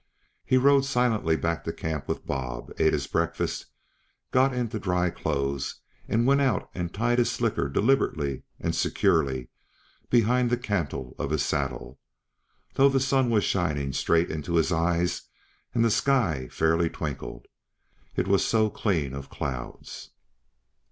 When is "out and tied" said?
6.41-7.19